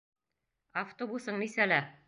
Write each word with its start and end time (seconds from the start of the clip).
Автобусың 0.83 1.39
нисәлә? 1.45 1.83